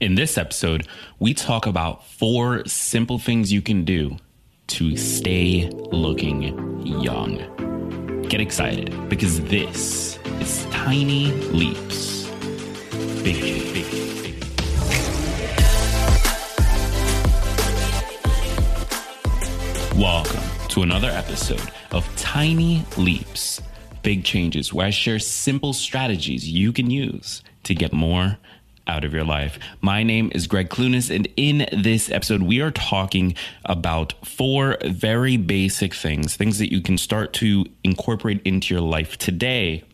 [0.00, 0.88] In this episode,
[1.20, 4.16] we talk about four simple things you can do
[4.66, 8.22] to stay looking young.
[8.28, 12.26] Get excited because this is Tiny Leaps.
[13.22, 13.40] Big,
[13.72, 13.84] big.
[19.94, 23.62] Welcome to another episode of Tiny Leaps,
[24.02, 28.38] Big Changes, where I share simple strategies you can use to get more
[28.86, 29.58] out of your life.
[29.80, 35.36] My name is Gregg Clunis, and in this episode, we are talking about four very
[35.36, 39.84] basic things, things that you can start to incorporate into your life today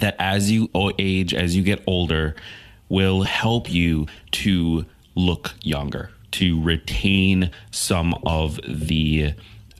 [0.00, 2.34] that as you age, as you get older,
[2.88, 9.34] will help you to look younger, to retain some of the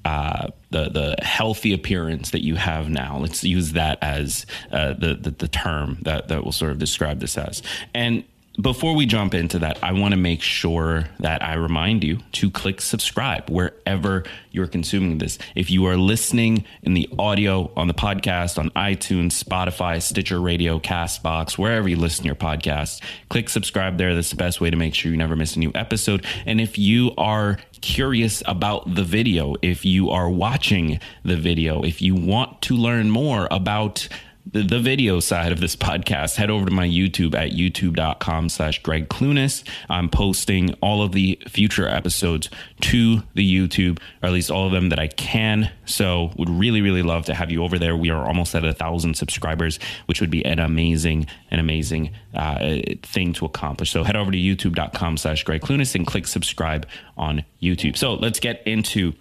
[0.04, 3.18] uh, the the healthy appearance that you have now.
[3.18, 7.20] Let's use that as uh, the, the the term that that will sort of describe
[7.20, 7.62] this as.
[7.94, 8.24] And
[8.60, 12.50] before we jump into that, I want to make sure that I remind you to
[12.50, 15.38] click subscribe wherever you're consuming this.
[15.54, 20.78] If you are listening in the audio on the podcast on iTunes, Spotify, Stitcher Radio,
[20.78, 24.14] Castbox, wherever you listen to your podcast, click subscribe there.
[24.14, 26.26] That's the best way to make sure you never miss a new episode.
[26.44, 32.02] And if you are curious about the video, if you are watching the video, if
[32.02, 34.08] you want to learn more about
[34.44, 38.82] the, the video side of this podcast, head over to my YouTube at youtube.com slash
[38.82, 39.62] Gregg Clunis.
[39.88, 42.50] I'm posting all of the future episodes
[42.82, 45.70] to the YouTube, or at least all of them that I can.
[45.84, 47.96] So would really, really love to have you over there.
[47.96, 52.78] We are almost at a thousand subscribers, which would be an amazing, an amazing uh,
[53.02, 53.90] thing to accomplish.
[53.90, 56.86] So head over to youtube.com slash Gregg Clunis and click subscribe
[57.16, 57.96] on YouTube.
[57.96, 59.12] So let's get into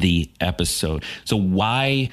[0.00, 1.04] the episode.
[1.24, 2.10] So why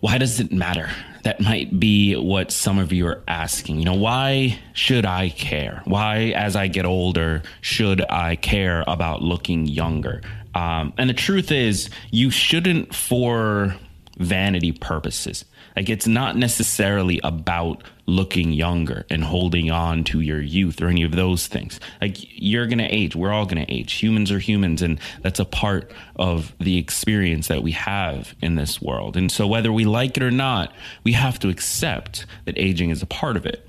[0.00, 0.90] why does it matter?
[1.26, 3.80] That might be what some of you are asking.
[3.80, 5.82] You know, why should I care?
[5.84, 10.22] Why, as I get older, should I care about looking younger?
[10.54, 13.74] Um, and the truth is, you shouldn't for
[14.18, 15.44] vanity purposes.
[15.76, 21.02] Like it's not necessarily about looking younger and holding on to your youth or any
[21.02, 21.78] of those things.
[22.00, 23.14] Like you're going to age.
[23.14, 23.92] We're all going to age.
[23.94, 24.80] Humans are humans.
[24.80, 29.16] And that's a part of the experience that we have in this world.
[29.16, 30.72] And so whether we like it or not,
[31.04, 33.68] we have to accept that aging is a part of it.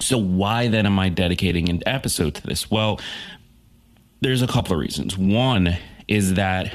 [0.00, 2.70] So why then am I dedicating an episode to this?
[2.70, 3.00] Well,
[4.20, 5.18] there's a couple of reasons.
[5.18, 5.76] One
[6.08, 6.74] is that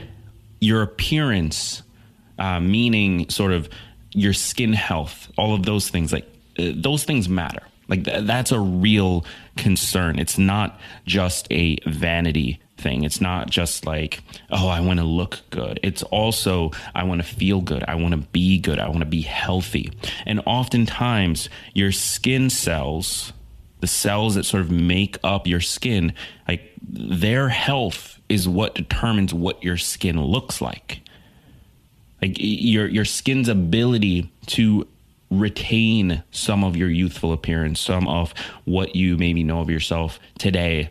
[0.59, 1.81] your appearance,
[2.37, 3.69] uh, meaning sort of
[4.11, 6.27] your skin health, all of those things, like
[6.57, 7.63] uh, those things matter.
[7.87, 9.25] Like th- that's a real
[9.57, 10.19] concern.
[10.19, 13.03] It's not just a vanity thing.
[13.03, 14.21] It's not just like,
[14.51, 15.79] oh, I want to look good.
[15.83, 17.83] It's also, I want to feel good.
[17.87, 18.79] I want to be good.
[18.79, 19.91] I want to be healthy.
[20.25, 23.33] And oftentimes, your skin cells,
[23.81, 26.13] the cells that sort of make up your skin,
[26.47, 31.01] like their health is what determines what your skin looks like
[32.21, 34.87] like your your skin's ability to
[35.31, 38.33] retain some of your youthful appearance, some of
[38.65, 40.89] what you maybe know of yourself today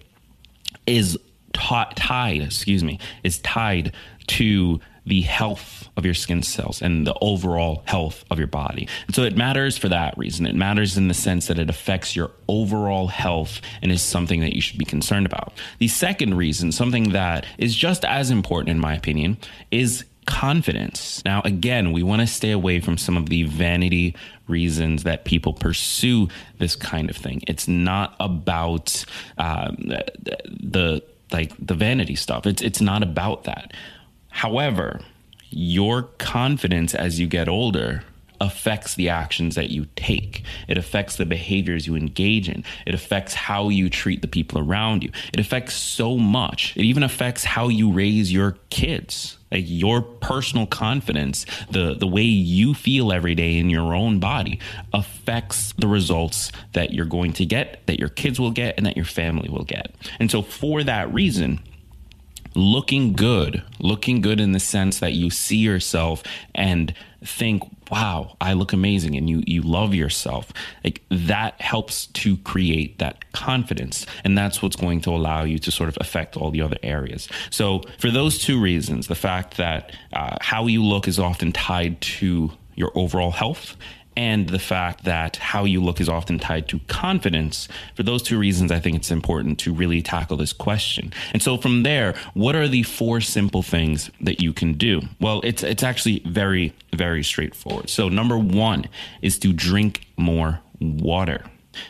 [0.87, 1.19] is
[1.53, 3.93] tied, excuse me, is tied
[4.29, 8.87] to the health of your skin cells and the overall health of your body.
[9.07, 10.45] And so it matters for that reason.
[10.47, 14.55] It matters in the sense that it affects your overall health and is something that
[14.55, 15.55] you should be concerned about.
[15.79, 19.39] The second reason, something that is just as important in my opinion,
[19.71, 21.23] is confidence.
[21.25, 24.15] Now, again, we want to stay away from some of the vanity
[24.47, 26.29] reasons that people pursue
[26.59, 27.43] this kind of thing.
[27.49, 29.05] It's not about
[29.39, 31.03] um, the
[31.33, 32.47] like the vanity stuff.
[32.47, 33.73] It's it's not about that.
[34.29, 35.01] However,
[35.49, 38.05] your confidence as you get older
[38.41, 40.45] affects the actions that you take.
[40.69, 42.65] It affects the behaviors you engage in.
[42.87, 45.11] It affects how you treat the people around you.
[45.33, 46.77] It affects so much.
[46.77, 49.39] It even affects how you raise your kids.
[49.51, 54.61] Like your personal confidence, the the way you feel every day in your own body
[54.93, 58.97] affects the results that you're going to get, that your kids will get and that
[58.97, 59.95] your family will get.
[60.21, 61.61] And so for that reason,
[62.55, 66.23] looking good, looking good in the sense that you see yourself
[66.55, 66.93] and
[67.25, 70.53] think, wow, I look amazing and you you love yourself.
[70.85, 74.07] Like that helps to create that confidence.
[74.25, 77.29] And that's what's going to allow you to sort of affect all the other areas.
[77.51, 82.01] So for those two reasons, the fact that uh, how you look is often tied
[82.01, 83.77] to your overall health
[84.19, 87.69] and the fact that how you look is often tied to confidence.
[87.95, 91.13] For those two reasons, I think it's important to really tackle this question.
[91.33, 95.03] And so from there, what are the four simple things that you can do?
[95.21, 97.89] Well, it's it's actually very very straightforward.
[97.91, 98.87] So number 1
[99.23, 101.45] is to drink more water.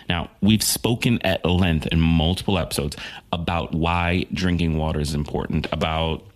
[0.07, 2.95] Now, we've spoken at length in multiple episodes
[3.33, 6.27] about why drinking water is important, about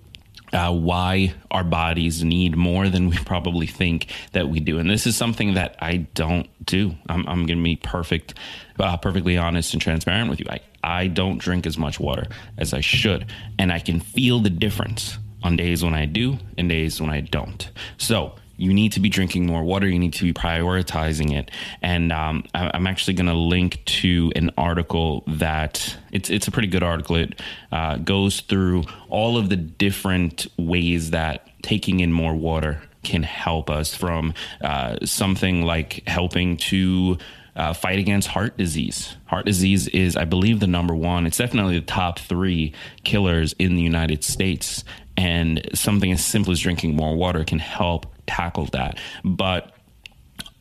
[0.53, 4.79] uh, why our bodies need more than we probably think that we do.
[4.79, 6.95] And this is something that I don't do.
[7.09, 8.35] I'm, I'm going to be perfect,
[8.79, 10.47] uh, perfectly honest and transparent with you.
[10.51, 12.27] I, I don't drink as much water
[12.59, 13.27] as I should.
[13.59, 17.21] And I can feel the difference on days when I do and days when I
[17.21, 17.71] don't.
[17.97, 19.89] So you need to be drinking more water.
[19.89, 21.51] You need to be prioritizing it.
[21.83, 26.53] And um, I, am actually going to link to an article that it's it's a
[26.53, 27.17] pretty good article.
[27.17, 27.41] It
[27.73, 33.69] uh, goes through all of the different ways that taking in more water can help
[33.69, 37.19] us from uh, something like helping to
[37.55, 39.17] uh, fight against heart disease.
[39.27, 41.27] Heart disease is, I believe, the number one.
[41.27, 42.73] It's definitely the top three
[43.05, 44.85] killers in the United States.
[45.17, 48.99] And something as simple as drinking more water can help tackle that.
[49.25, 49.73] But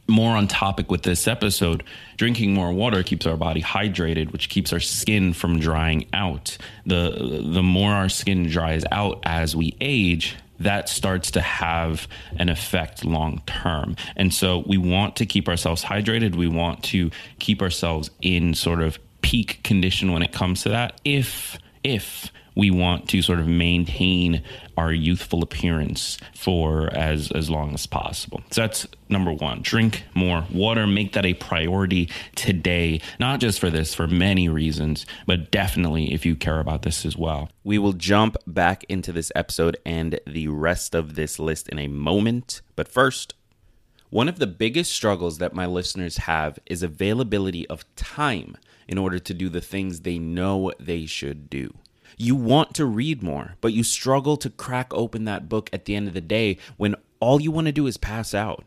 [0.08, 1.84] more on topic with this episode,
[2.18, 6.58] drinking more water keeps our body hydrated, which keeps our skin from drying out.
[6.86, 12.08] The the more our skin dries out as we age, that starts to have
[12.38, 13.96] an effect long term.
[14.16, 16.36] And so we want to keep ourselves hydrated.
[16.36, 17.10] We want to
[17.40, 21.00] keep ourselves in sort of peak condition when it comes to that.
[21.04, 24.44] If if we want to sort of maintain
[24.78, 28.42] our youthful appearance for as as long as possible.
[28.52, 29.62] So that's number 1.
[29.62, 35.06] Drink more water, make that a priority today, not just for this for many reasons,
[35.26, 37.50] but definitely if you care about this as well.
[37.64, 41.88] We will jump back into this episode and the rest of this list in a
[41.88, 43.36] moment, but first
[44.10, 49.20] one of the biggest struggles that my listeners have is availability of time in order
[49.20, 51.74] to do the things they know they should do.
[52.18, 55.96] You want to read more, but you struggle to crack open that book at the
[55.96, 58.64] end of the day when all you want to do is pass out.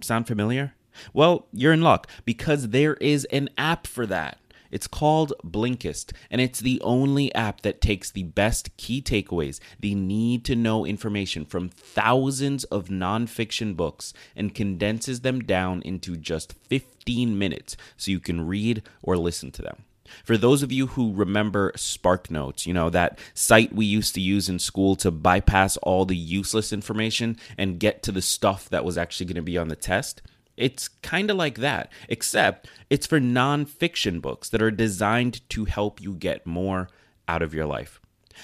[0.00, 0.74] Sound familiar?
[1.12, 4.38] Well, you're in luck because there is an app for that.
[4.70, 9.94] It's called Blinkist, and it's the only app that takes the best key takeaways, the
[9.94, 16.54] need to know information from thousands of nonfiction books, and condenses them down into just
[16.54, 19.84] 15 minutes so you can read or listen to them.
[20.24, 24.48] For those of you who remember SparkNotes, you know, that site we used to use
[24.48, 28.98] in school to bypass all the useless information and get to the stuff that was
[28.98, 30.22] actually going to be on the test,
[30.56, 36.00] it's kind of like that, except it's for nonfiction books that are designed to help
[36.00, 36.88] you get more
[37.26, 38.00] out of your life.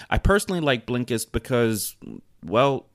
[0.09, 1.97] I personally like Blinkist because,
[2.45, 2.87] well,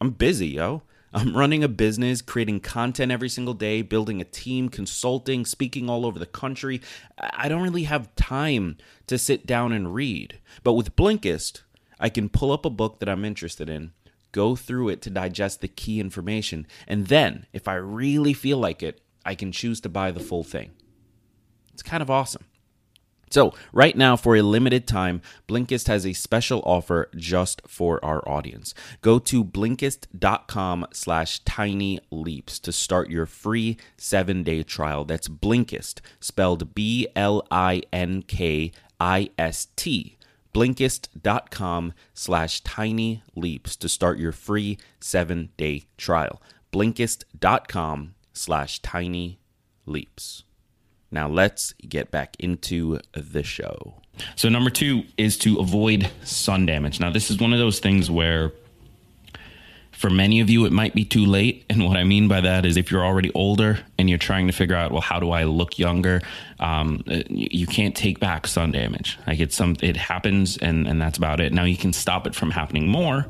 [0.00, 0.82] I'm busy, yo.
[1.16, 6.04] I'm running a business, creating content every single day, building a team, consulting, speaking all
[6.04, 6.82] over the country.
[7.18, 10.40] I don't really have time to sit down and read.
[10.62, 11.62] But with Blinkist,
[11.98, 13.92] I can pull up a book that I'm interested in,
[14.32, 18.82] go through it to digest the key information, and then, if I really feel like
[18.82, 20.72] it, I can choose to buy the full thing.
[21.72, 22.44] It's kind of awesome.
[23.30, 28.26] So, right now, for a limited time, Blinkist has a special offer just for our
[28.28, 28.72] audience.
[29.02, 35.04] Go to Blinkist.com slash tiny leaps to start your free seven day trial.
[35.04, 40.16] That's Blinkist, spelled B L I N K I S T.
[40.54, 46.40] Blinkist.com slash tiny leaps to start your free seven day trial.
[46.72, 49.38] Blinkist.com slash tiny
[49.84, 50.45] leaps.
[51.10, 53.94] Now let's get back into the show.
[54.34, 57.00] So, number two is to avoid sun damage.
[57.00, 58.52] Now, this is one of those things where
[59.92, 61.64] for many of you, it might be too late.
[61.70, 64.52] And what I mean by that is if you're already older and you're trying to
[64.52, 66.20] figure out, well, how do I look younger?
[66.60, 69.18] Um, you can't take back sun damage.
[69.26, 71.52] Like it's some, it happens and, and that's about it.
[71.52, 73.26] Now you can stop it from happening more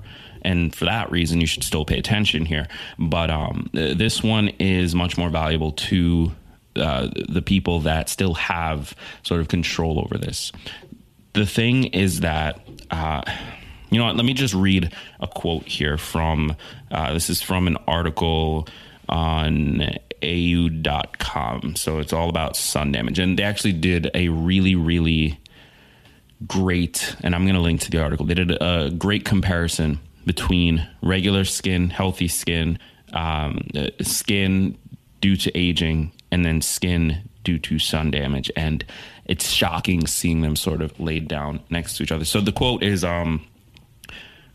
[0.46, 2.68] and for that reason, you should still pay attention here.
[2.98, 6.32] But um, this one is much more valuable to
[6.76, 10.52] uh, the people that still have sort of control over this.
[11.32, 12.60] The thing is that.
[12.90, 13.22] Uh,
[13.90, 14.16] you know what?
[14.16, 16.56] Let me just read a quote here from
[16.90, 18.66] uh, this is from an article
[19.08, 21.76] on au.com.
[21.76, 23.18] So it's all about sun damage.
[23.18, 25.38] And they actually did a really, really
[26.46, 28.26] great, and I'm going to link to the article.
[28.26, 32.78] They did a great comparison between regular skin, healthy skin,
[33.12, 33.68] um,
[34.02, 34.76] skin
[35.20, 38.50] due to aging, and then skin due to sun damage.
[38.56, 38.84] And
[39.24, 42.24] it's shocking seeing them sort of laid down next to each other.
[42.24, 43.46] So the quote is, um,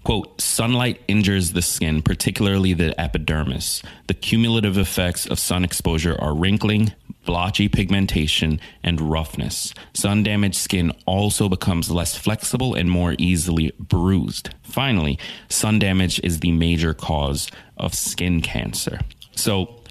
[0.04, 3.84] Quote, sunlight injures the skin, particularly the epidermis.
[4.08, 9.76] The cumulative effects of sun exposure are wrinkling, blotchy pigmentation, and roughness.
[9.94, 14.50] Sun damaged skin also becomes less flexible and more easily bruised.
[14.64, 17.48] Finally, sun damage is the major cause
[17.78, 19.02] of skin cancer.
[19.36, 19.82] So,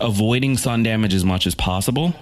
[0.00, 2.14] avoiding sun damage as much as possible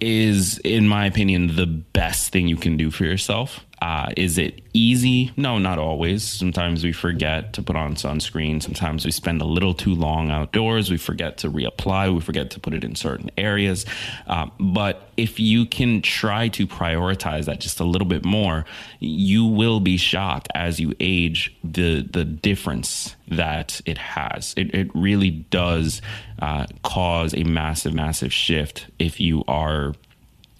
[0.00, 3.64] is, in my opinion, the best thing you can do for yourself.
[3.80, 5.32] Uh, is it easy?
[5.36, 6.24] No, not always.
[6.24, 8.60] Sometimes we forget to put on sunscreen.
[8.60, 10.90] Sometimes we spend a little too long outdoors.
[10.90, 12.12] We forget to reapply.
[12.12, 13.86] We forget to put it in certain areas.
[14.26, 18.64] Uh, but if you can try to prioritize that just a little bit more,
[18.98, 24.54] you will be shocked as you age the the difference that it has.
[24.56, 26.02] It, it really does
[26.40, 29.94] uh, cause a massive, massive shift if you are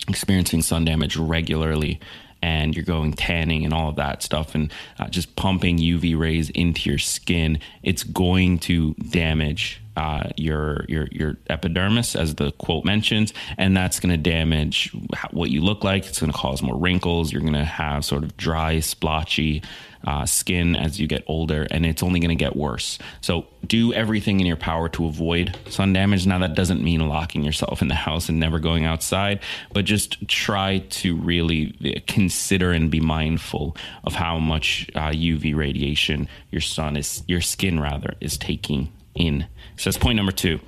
[0.06, 2.00] experiencing sun damage regularly
[2.42, 6.50] and you're going tanning and all of that stuff and uh, just pumping UV rays
[6.50, 12.84] into your skin, it's going to damage uh, your your your epidermis, as the quote
[12.84, 14.92] mentions, and that's going to damage
[15.32, 16.06] what you look like.
[16.06, 17.32] It's going to cause more wrinkles.
[17.32, 19.60] You're going to have sort of dry, splotchy
[20.06, 23.00] uh, skin as you get older, and it's only going to get worse.
[23.20, 26.28] So do everything in your power to avoid sun damage.
[26.28, 29.40] Now that doesn't mean locking yourself in the house and never going outside,
[29.72, 35.56] but just try to really uh, consider and be mindful of how much uh, UV
[35.56, 39.46] radiation your sun is, your skin rather, is taking in.
[39.76, 40.60] So that's point number two.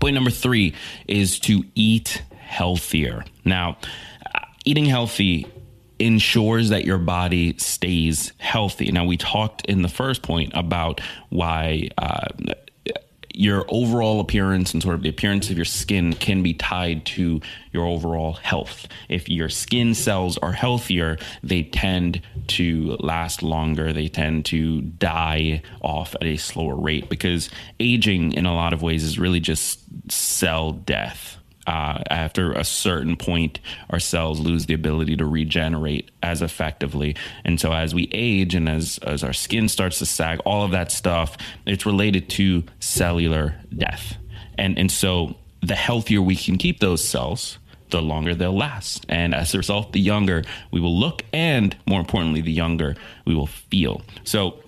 [0.00, 0.74] Point number three
[1.06, 3.24] is to eat healthier.
[3.44, 3.78] Now,
[4.64, 5.46] eating healthy
[5.98, 8.92] ensures that your body stays healthy.
[8.92, 11.00] Now, we talked in the first point about
[11.30, 12.28] why uh,
[13.38, 17.40] your overall appearance and sort of the appearance of your skin can be tied to
[17.72, 18.88] your overall health.
[19.08, 25.62] If your skin cells are healthier, they tend to last longer, they tend to die
[25.80, 29.82] off at a slower rate because aging, in a lot of ways, is really just
[30.10, 31.37] cell death
[31.68, 33.60] uh, after a certain point,
[33.90, 37.14] our cells lose the ability to regenerate as effectively.
[37.44, 40.70] And so, as we age and as, as our skin starts to sag, all of
[40.70, 44.16] that stuff, it's related to cellular death.
[44.56, 47.58] And, and so, the healthier we can keep those cells,
[47.90, 49.04] the longer they'll last.
[49.10, 52.96] And as a result, the younger we will look, and more importantly, the younger
[53.26, 54.00] we will feel.
[54.24, 54.58] So,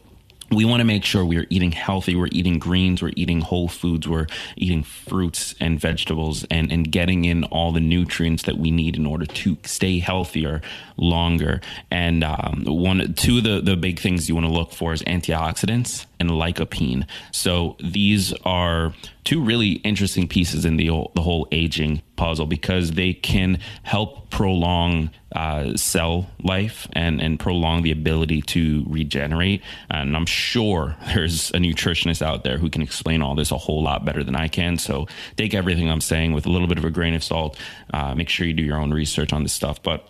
[0.50, 4.08] we want to make sure we're eating healthy, we're eating greens, we're eating whole foods,
[4.08, 4.26] we're
[4.56, 9.06] eating fruits and vegetables and, and getting in all the nutrients that we need in
[9.06, 10.60] order to stay healthier
[10.96, 11.60] longer.
[11.90, 15.02] And um, one, two of the, the big things you want to look for is
[15.02, 17.06] antioxidants and lycopene.
[17.32, 18.92] So these are
[19.24, 25.08] two really interesting pieces in the the whole aging puzzle because they can help prolong
[25.34, 29.62] uh, cell life and and prolong the ability to regenerate.
[29.88, 33.82] And I'm sure there's a nutritionist out there who can explain all this a whole
[33.82, 34.76] lot better than I can.
[34.76, 37.58] So take everything I'm saying with a little bit of a grain of salt.
[37.94, 40.06] Uh, make sure you do your own research on this stuff, but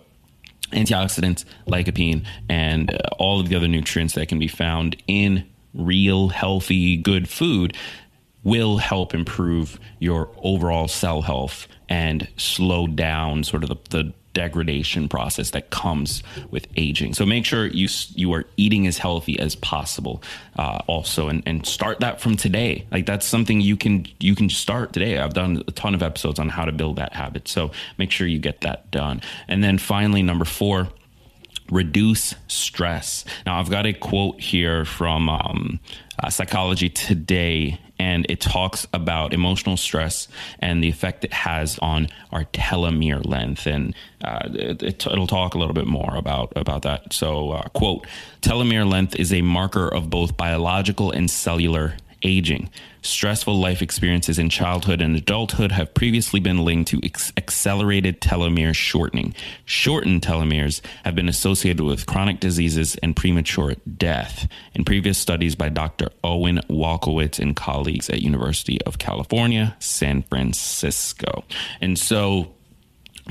[0.72, 6.30] antioxidants, lycopene, and uh, all of the other nutrients that can be found in real,
[6.30, 7.76] healthy, good food
[8.42, 15.08] will help improve your overall cell health and slow down sort of the, the degradation
[15.08, 17.14] process that comes with aging.
[17.14, 20.22] So make sure you you are eating as healthy as possible,
[20.56, 22.86] uh, also, and, and start that from today.
[22.90, 25.18] Like that's something you can you can start today.
[25.18, 27.48] I've done a ton of episodes on how to build that habit.
[27.48, 29.20] So make sure you get that done.
[29.48, 30.88] And then finally, number four
[31.70, 33.24] reduce stress.
[33.46, 35.80] Now, I've got a quote here from um,
[36.22, 40.26] uh, Psychology Today, and it talks about emotional stress
[40.58, 43.66] and the effect it has on our telomere length.
[43.66, 47.12] And uh, it, will talk a little bit more about, about that.
[47.12, 48.06] So, uh, quote
[48.40, 52.70] Telomere length is a marker of both biological and cellular aging.
[53.02, 58.74] Stressful life experiences in childhood and adulthood have previously been linked to ex- accelerated telomere
[58.74, 59.34] shortening.
[59.64, 64.48] Shortened telomeres have been associated with chronic diseases and premature death.
[64.74, 66.08] In previous studies by Dr.
[66.22, 71.44] Owen Wolkowitz and colleagues at University of California, San Francisco.
[71.80, 72.52] And so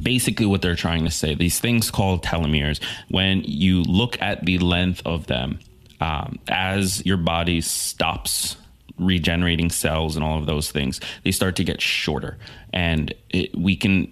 [0.01, 4.58] basically what they're trying to say these things called telomeres when you look at the
[4.58, 5.60] length of them
[6.00, 8.55] um, as your body stops
[9.00, 12.38] regenerating cells and all of those things, they start to get shorter.
[12.74, 14.12] And it, we can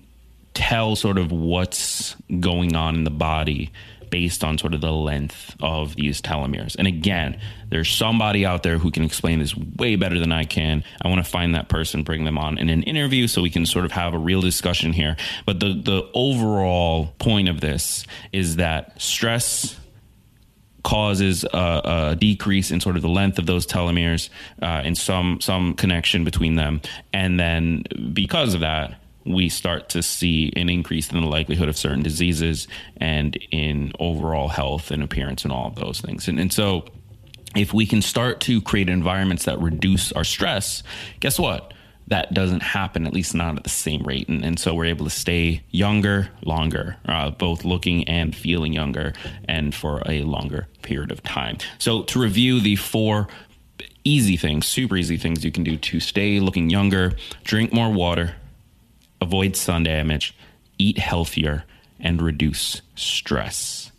[0.54, 3.72] tell sort of what's going on in the body
[4.10, 6.76] based on sort of the length of these telomeres.
[6.78, 7.40] And again,
[7.70, 10.84] there's somebody out there who can explain this way better than I can.
[11.02, 13.66] I want to find that person, bring them on in an interview so we can
[13.66, 15.18] sort of have a real discussion here.
[15.46, 19.78] But the the overall point of this is that stress
[20.88, 24.30] causes a, a, decrease in sort of the length of those telomeres
[24.62, 26.80] uh, and some some connection between them.
[27.12, 31.78] And then because of that we start to see an increase in the likelihood of
[31.78, 36.30] certain diseases and in overall health and appearance and all of those things.
[36.30, 36.86] And, and so
[37.54, 40.84] if we can start to create environments that reduce our stress
[41.20, 41.74] guess what
[42.08, 44.30] that doesn't happen, at least not at the same rate.
[44.30, 49.14] And, and so we're able to stay younger, longer, uh, both looking and feeling younger,
[49.46, 51.58] and for a longer period of time.
[51.80, 53.28] So, to review the four
[54.04, 58.36] easy things, super easy things you can do to stay looking younger drink more water,
[59.20, 60.34] avoid sun damage,
[60.78, 61.66] eat healthier,
[62.00, 63.92] and reduce stress.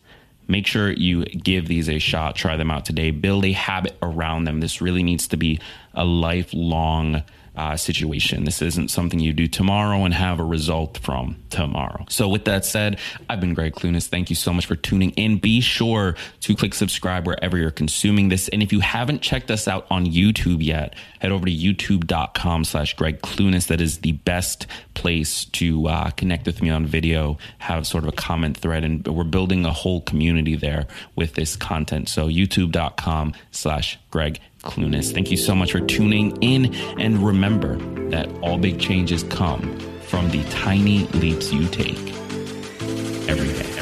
[0.50, 4.44] Make sure you give these a shot, try them out today, build a habit around
[4.44, 4.60] them.
[4.60, 5.60] This really needs to be
[5.92, 7.22] a lifelong
[7.58, 8.44] uh, situation.
[8.44, 12.06] This isn't something you do tomorrow and have a result from tomorrow.
[12.08, 12.98] So, with that said,
[13.28, 14.06] I've been Gregg Clunis.
[14.06, 15.38] Thank you so much for tuning in.
[15.38, 18.48] Be sure to click subscribe wherever you're consuming this.
[18.48, 22.94] And if you haven't checked us out on YouTube yet, head over to youtube.com slash
[22.94, 23.66] Gregg Clunis.
[23.66, 28.08] That is the best place to uh, connect with me on video, have sort of
[28.08, 30.86] a comment thread, and we're building a whole community there
[31.16, 32.08] with this content.
[32.08, 34.38] So, youtube.com slash Gregg
[34.68, 35.12] Clunis.
[35.12, 36.74] Thank you so much for tuning in.
[37.00, 37.76] And remember
[38.10, 41.98] that all big changes come from the tiny leaps you take
[43.28, 43.77] every day.